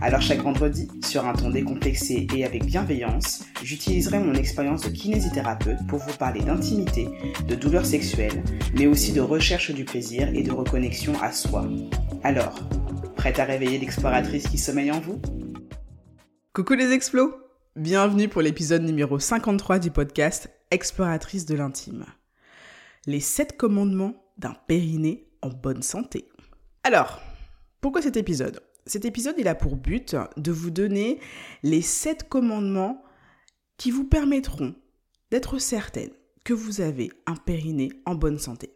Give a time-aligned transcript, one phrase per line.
[0.00, 5.86] Alors chaque vendredi, sur un ton décomplexé et avec bienveillance, j'utiliserai mon expérience de kinésithérapeute
[5.88, 7.08] pour vous parler d'intimité,
[7.48, 8.44] de douleurs sexuelles,
[8.74, 11.68] mais aussi de recherche du plaisir et de reconnexion à soi.
[12.22, 12.60] Alors,
[13.16, 15.20] prête à réveiller l'exploratrice qui sommeille en vous?
[16.52, 17.34] Coucou les explos
[17.74, 22.06] Bienvenue pour l'épisode numéro 53 du podcast Exploratrice de l'intime.
[23.06, 26.28] Les 7 commandements d'un périnée en bonne santé.
[26.84, 27.20] Alors,
[27.80, 28.60] pourquoi cet épisode?
[28.88, 31.20] Cet épisode, il a pour but de vous donner
[31.62, 33.02] les 7 commandements
[33.76, 34.74] qui vous permettront
[35.30, 36.10] d'être certaine
[36.44, 38.72] que vous avez un périnée en bonne santé.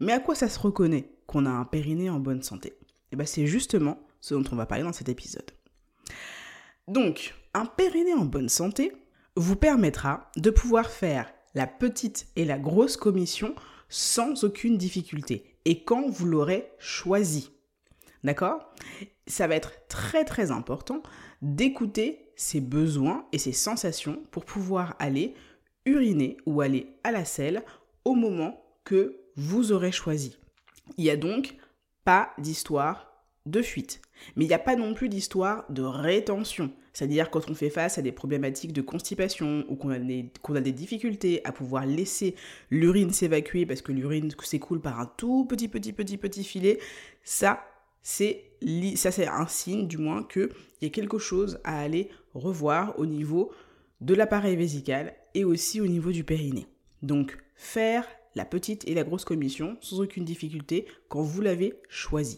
[0.00, 2.74] Mais à quoi ça se reconnaît qu'on a un périnée en bonne santé?
[3.12, 5.50] Eh bien, c'est justement ce dont on va parler dans cet épisode.
[6.88, 8.92] Donc, un périnée en bonne santé
[9.36, 13.54] vous permettra de pouvoir faire la petite et la grosse commission
[13.88, 17.50] sans aucune difficulté et quand vous l'aurez choisi.
[18.24, 18.74] D'accord?
[19.26, 21.02] Ça va être très très important
[21.42, 25.34] d'écouter ses besoins et ses sensations pour pouvoir aller
[25.84, 27.62] uriner ou aller à la selle
[28.04, 30.38] au moment que vous aurez choisi.
[30.96, 31.56] Il n'y a donc
[32.04, 33.16] pas d'histoire
[33.46, 34.00] de fuite.
[34.34, 36.70] Mais il n'y a pas non plus d'histoire de rétention.
[36.92, 40.72] C'est-à-dire quand on fait face à des problématiques de constipation ou qu'on a, a, des
[40.72, 42.34] difficultés à pouvoir laisser
[42.70, 46.78] l'urine s'évacuer parce que l'urine s'écoule par un tout petit, petit, petit, petit filet,
[47.22, 47.64] ça,
[48.02, 48.45] c'est
[48.96, 50.50] ça c'est un signe du moins qu'il
[50.82, 53.52] y a quelque chose à aller revoir au niveau
[54.00, 56.66] de l'appareil vésical et aussi au niveau du périnée.
[57.02, 62.36] Donc faire la petite et la grosse commission sans aucune difficulté quand vous l'avez choisi.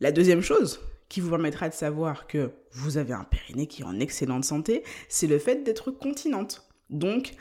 [0.00, 3.86] La deuxième chose qui vous permettra de savoir que vous avez un périnée qui est
[3.86, 6.66] en excellente santé, c'est le fait d'être continente.
[6.90, 7.34] Donc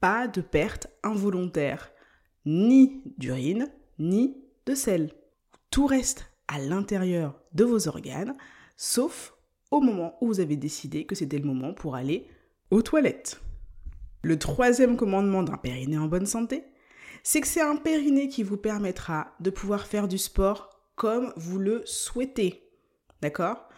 [0.00, 1.92] pas de perte involontaire,
[2.46, 5.12] ni d'urine, ni de sel.
[5.70, 8.36] Tout reste à l'intérieur de vos organes,
[8.76, 9.34] sauf
[9.70, 12.26] au moment où vous avez décidé que c'était le moment pour aller
[12.70, 13.40] aux toilettes.
[14.22, 16.64] Le troisième commandement d'un périnée en bonne santé,
[17.22, 21.58] c'est que c'est un périnée qui vous permettra de pouvoir faire du sport comme vous
[21.58, 22.68] le souhaitez.
[23.22, 23.68] D'accord?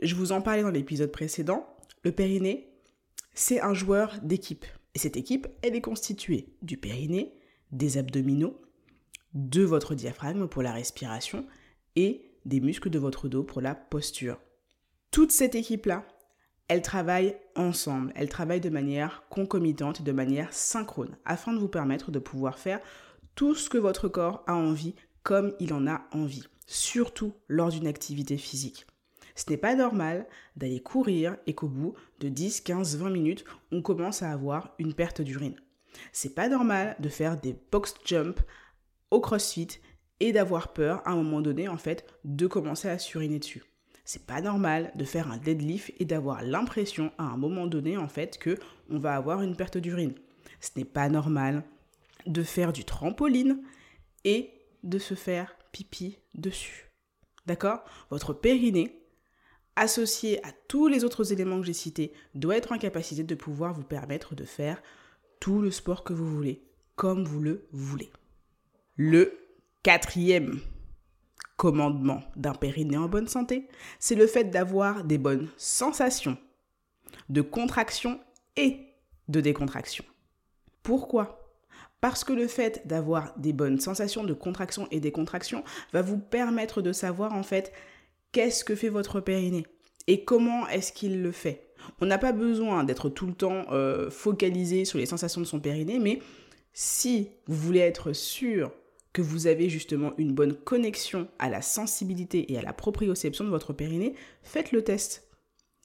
[0.00, 1.66] Je vous en parlais dans l'épisode précédent.
[2.02, 2.72] Le périnée,
[3.34, 4.64] c'est un joueur d'équipe.
[4.94, 7.34] Et cette équipe, elle est constituée du périnée,
[7.72, 8.60] des abdominaux,
[9.34, 11.46] de votre diaphragme pour la respiration
[11.96, 14.38] et des muscles de votre dos pour la posture.
[15.10, 16.06] Toute cette équipe-là,
[16.68, 21.68] elle travaille ensemble, elle travaille de manière concomitante et de manière synchrone afin de vous
[21.68, 22.80] permettre de pouvoir faire
[23.34, 27.86] tout ce que votre corps a envie comme il en a envie, surtout lors d'une
[27.86, 28.86] activité physique.
[29.34, 30.26] Ce n'est pas normal
[30.56, 34.94] d'aller courir et qu'au bout de 10, 15, 20 minutes, on commence à avoir une
[34.94, 35.56] perte d'urine.
[36.12, 38.40] C'est pas normal de faire des box jump
[39.10, 39.68] au crossfit
[40.22, 43.64] et d'avoir peur à un moment donné en fait de commencer à suriner dessus.
[44.04, 48.06] C'est pas normal de faire un deadlift et d'avoir l'impression à un moment donné en
[48.06, 48.56] fait que
[48.88, 50.14] on va avoir une perte d'urine.
[50.60, 51.64] Ce n'est pas normal
[52.26, 53.62] de faire du trampoline
[54.24, 54.50] et
[54.84, 56.88] de se faire pipi dessus.
[57.46, 57.82] D'accord?
[58.10, 59.02] Votre périnée
[59.74, 63.74] associé à tous les autres éléments que j'ai cités doit être en capacité de pouvoir
[63.74, 64.80] vous permettre de faire
[65.40, 66.62] tout le sport que vous voulez
[66.94, 68.12] comme vous le voulez.
[68.94, 69.41] Le
[69.82, 70.60] Quatrième
[71.56, 73.66] commandement d'un périnée en bonne santé,
[73.98, 76.38] c'est le fait d'avoir des bonnes sensations
[77.28, 78.20] de contraction
[78.56, 78.78] et
[79.26, 80.04] de décontraction.
[80.84, 81.52] Pourquoi?
[82.00, 86.80] Parce que le fait d'avoir des bonnes sensations de contraction et décontraction va vous permettre
[86.80, 87.72] de savoir en fait
[88.30, 89.66] qu'est-ce que fait votre périnée
[90.06, 91.72] et comment est-ce qu'il le fait.
[92.00, 95.58] On n'a pas besoin d'être tout le temps euh, focalisé sur les sensations de son
[95.58, 96.20] périnée, mais
[96.72, 98.72] si vous voulez être sûr
[99.12, 103.50] que vous avez justement une bonne connexion à la sensibilité et à la proprioception de
[103.50, 105.28] votre périnée, faites le test.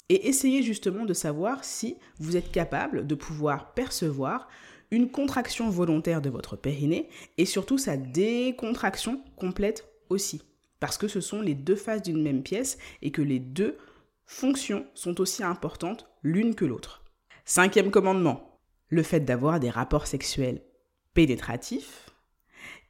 [0.09, 4.47] Et essayez justement de savoir si vous êtes capable de pouvoir percevoir
[4.91, 10.41] une contraction volontaire de votre périnée et surtout sa décontraction complète aussi.
[10.80, 13.77] Parce que ce sont les deux faces d'une même pièce et que les deux
[14.25, 17.03] fonctions sont aussi importantes l'une que l'autre.
[17.44, 18.59] Cinquième commandement,
[18.89, 20.62] le fait d'avoir des rapports sexuels
[21.13, 22.06] pénétratifs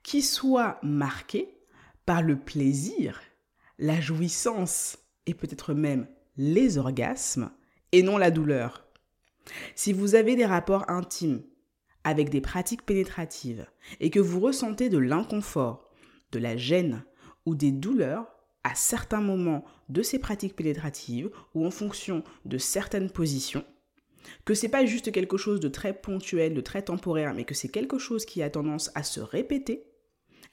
[0.07, 1.59] qui soit marqué
[2.06, 3.19] par le plaisir,
[3.77, 6.07] la jouissance et peut-être même
[6.38, 7.51] les orgasmes
[7.92, 8.88] et non la douleur.
[9.75, 11.44] Si vous avez des rapports intimes
[12.06, 13.68] avec des pratiques pénétratives
[14.00, 15.92] et que vous ressentez de l'inconfort,
[16.31, 17.04] de la gêne
[17.45, 18.27] ou des douleurs
[18.63, 23.65] à certains moments de ces pratiques pénétratives ou en fonction de certaines positions,
[24.45, 27.68] que c'est pas juste quelque chose de très ponctuel, de très temporaire, mais que c'est
[27.68, 29.83] quelque chose qui a tendance à se répéter,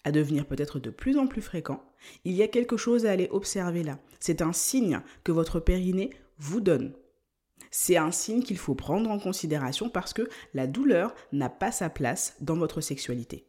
[0.04, 1.82] à devenir peut-être de plus en plus fréquent,
[2.24, 3.98] il y a quelque chose à aller observer là.
[4.20, 6.92] C'est un signe que votre périnée vous donne.
[7.70, 11.90] C'est un signe qu'il faut prendre en considération parce que la douleur n'a pas sa
[11.90, 13.46] place dans votre sexualité.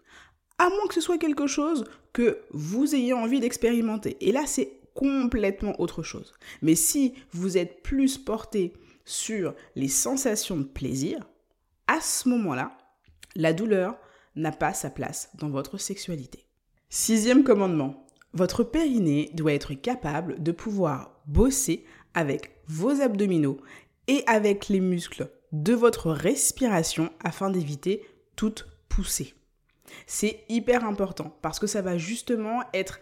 [0.58, 4.18] À moins que ce soit quelque chose que vous ayez envie d'expérimenter.
[4.22, 6.34] Et là, c'est complètement autre chose.
[6.62, 8.74] Mais si vous êtes plus porté
[9.04, 11.20] sur les sensations de plaisir,
[11.88, 12.78] à ce moment-là,
[13.36, 13.98] la douleur
[14.36, 16.45] n'a pas sa place dans votre sexualité.
[16.90, 23.58] Sixième commandement, votre périnée doit être capable de pouvoir bosser avec vos abdominaux
[24.08, 28.04] et avec les muscles de votre respiration afin d'éviter
[28.36, 29.34] toute poussée.
[30.06, 33.00] C'est hyper important parce que ça va justement être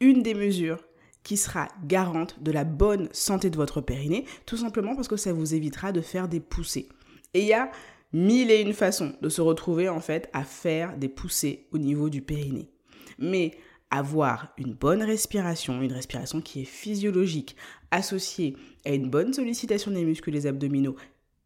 [0.00, 0.84] une des mesures
[1.22, 5.32] qui sera garante de la bonne santé de votre périnée, tout simplement parce que ça
[5.32, 6.88] vous évitera de faire des poussées.
[7.34, 7.70] Et il y a
[8.12, 12.08] mille et une façons de se retrouver en fait à faire des poussées au niveau
[12.10, 12.70] du périnée.
[13.18, 13.56] Mais
[13.90, 17.56] avoir une bonne respiration, une respiration qui est physiologique,
[17.90, 20.96] associée à une bonne sollicitation des muscles abdominaux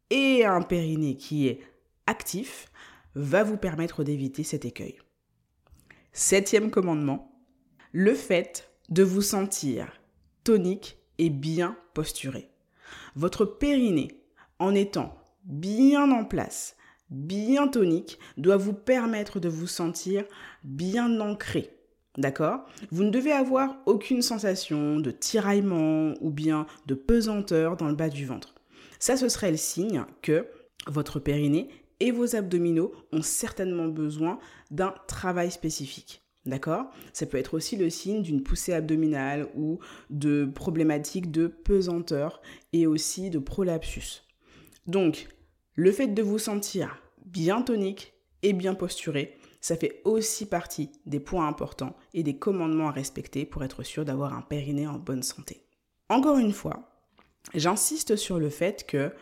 [0.09, 1.61] et un périnée qui est
[2.07, 2.67] actif,
[3.15, 4.97] va vous permettre d'éviter cet écueil.
[6.13, 7.31] Septième commandement,
[7.91, 9.87] le fait de vous sentir
[10.43, 12.49] tonique et bien posturé.
[13.15, 14.21] Votre périnée,
[14.59, 16.75] en étant bien en place,
[17.11, 20.23] bien tonique, doit vous permettre de vous sentir
[20.63, 21.69] bien ancré.
[22.17, 22.65] D'accord?
[22.89, 28.09] Vous ne devez avoir aucune sensation de tiraillement ou bien de pesanteur dans le bas
[28.09, 28.55] du ventre.
[28.99, 30.45] Ça, ce serait le signe que
[30.87, 31.69] votre périnée
[31.99, 34.39] et vos abdominaux ont certainement besoin
[34.71, 36.23] d'un travail spécifique.
[36.45, 36.89] D'accord?
[37.13, 39.79] Ça peut être aussi le signe d'une poussée abdominale ou
[40.09, 42.41] de problématiques de pesanteur
[42.73, 44.23] et aussi de prolapsus.
[44.87, 45.27] Donc,
[45.75, 48.13] le fait de vous sentir bien tonique
[48.43, 53.45] et bien posturé, ça fait aussi partie des points importants et des commandements à respecter
[53.45, 55.63] pour être sûr d'avoir un périnée en bonne santé.
[56.09, 56.89] Encore une fois,
[57.53, 59.13] j'insiste sur le fait que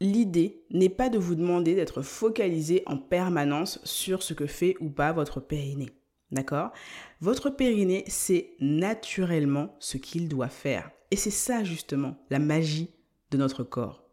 [0.00, 4.90] l'idée n'est pas de vous demander d'être focalisé en permanence sur ce que fait ou
[4.90, 5.90] pas votre périnée.
[6.30, 6.72] D'accord?
[7.20, 10.90] Votre périnée, c'est naturellement ce qu'il doit faire.
[11.10, 12.90] Et c'est ça justement la magie
[13.30, 14.07] de notre corps.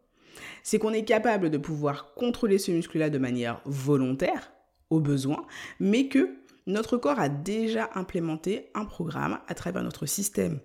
[0.62, 4.52] C'est qu'on est capable de pouvoir contrôler ce muscle-là de manière volontaire,
[4.90, 5.46] au besoin,
[5.80, 6.36] mais que
[6.66, 10.60] notre corps a déjà implémenté un programme à travers notre système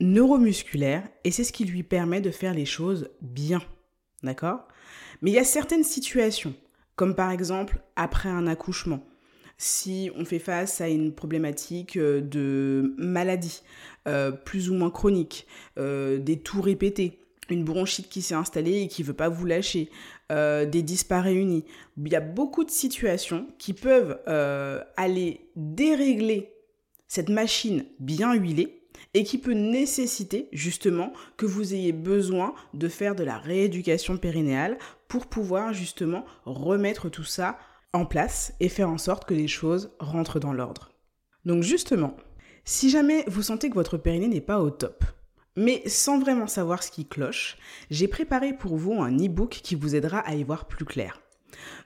[0.00, 3.62] neuromusculaire et c'est ce qui lui permet de faire les choses bien.
[4.22, 4.66] D'accord?
[5.22, 6.54] Mais il y a certaines situations,
[6.96, 9.06] comme par exemple après un accouchement,
[9.56, 13.62] si on fait face à une problématique euh, de maladie
[14.08, 15.46] euh, plus ou moins chronique,
[15.78, 19.46] euh, des toux répétés, une bronchite qui s'est installée et qui ne veut pas vous
[19.46, 19.90] lâcher,
[20.30, 21.64] des disparais réunis.
[21.96, 24.18] Il y a beaucoup de situations qui peuvent
[24.96, 26.52] aller dérégler
[27.06, 28.80] cette machine bien huilée
[29.12, 34.78] et qui peut nécessiter justement que vous ayez besoin de faire de la rééducation périnéale
[35.06, 37.58] pour pouvoir justement remettre tout ça
[37.92, 40.90] en place et faire en sorte que les choses rentrent dans l'ordre.
[41.44, 42.16] Donc justement,
[42.64, 45.04] si jamais vous sentez que votre périnée n'est pas au top,
[45.56, 47.56] mais sans vraiment savoir ce qui cloche,
[47.90, 51.20] j'ai préparé pour vous un e-book qui vous aidera à y voir plus clair.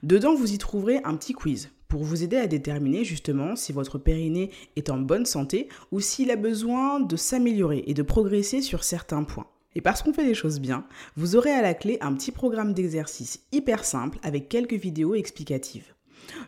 [0.03, 3.97] Dedans, vous y trouverez un petit quiz pour vous aider à déterminer justement si votre
[3.97, 8.83] périnée est en bonne santé ou s'il a besoin de s'améliorer et de progresser sur
[8.83, 9.47] certains points.
[9.75, 10.85] Et parce qu'on fait les choses bien,
[11.15, 15.93] vous aurez à la clé un petit programme d'exercice hyper simple avec quelques vidéos explicatives.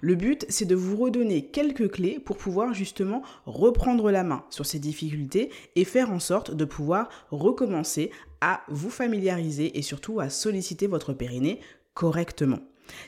[0.01, 4.65] Le but, c'est de vous redonner quelques clés pour pouvoir justement reprendre la main sur
[4.65, 8.11] ces difficultés et faire en sorte de pouvoir recommencer
[8.41, 11.59] à vous familiariser et surtout à solliciter votre périnée
[11.93, 12.59] correctement.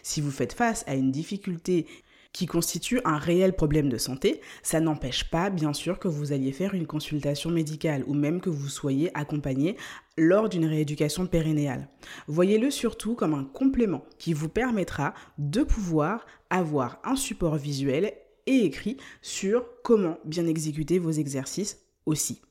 [0.02, 1.88] Si vous faites face à une difficulté
[2.34, 6.52] qui constitue un réel problème de santé, ça n'empêche pas bien sûr que vous alliez
[6.52, 9.78] faire une consultation médicale ou même que vous soyez accompagné
[10.18, 11.88] lors d'une rééducation périnéale.
[12.28, 18.14] Voyez-le surtout comme un complément qui vous permettra de pouvoir avoir un support visuel
[18.46, 22.42] et écrit sur comment bien exécuter vos exercices aussi.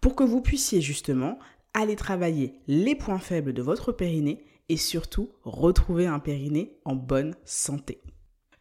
[0.00, 1.38] Pour que vous puissiez justement
[1.74, 7.34] aller travailler les points faibles de votre périnée et surtout retrouver un périnée en bonne
[7.44, 8.00] santé.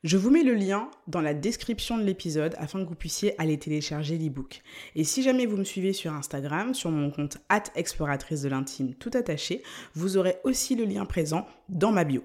[0.03, 3.59] Je vous mets le lien dans la description de l'épisode afin que vous puissiez aller
[3.59, 4.61] télécharger l'ebook.
[4.95, 7.37] Et si jamais vous me suivez sur Instagram, sur mon compte
[7.75, 9.61] exploratrice de l'intime tout attaché,
[9.93, 12.23] vous aurez aussi le lien présent dans ma bio.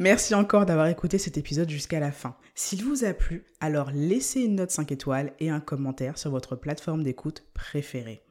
[0.00, 2.36] Merci encore d'avoir écouté cet épisode jusqu'à la fin.
[2.54, 6.54] S'il vous a plu, alors laissez une note 5 étoiles et un commentaire sur votre
[6.54, 8.22] plateforme d'écoute préférée.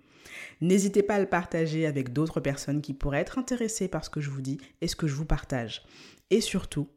[0.61, 4.21] N'hésitez pas à le partager avec d'autres personnes qui pourraient être intéressées par ce que
[4.21, 5.83] je vous dis et ce que je vous partage.
[6.29, 6.87] Et surtout,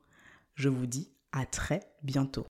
[0.55, 2.47] je vous dis à très bientôt.